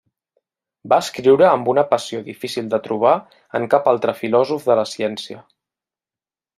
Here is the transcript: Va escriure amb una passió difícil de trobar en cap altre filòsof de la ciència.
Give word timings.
Va 0.93 0.97
escriure 1.05 1.45
amb 1.49 1.69
una 1.75 1.83
passió 1.91 2.23
difícil 2.31 2.73
de 2.73 2.81
trobar 2.89 3.13
en 3.61 3.71
cap 3.77 3.93
altre 3.95 4.19
filòsof 4.25 4.69
de 4.73 4.83
la 4.83 4.91
ciència. 4.97 5.43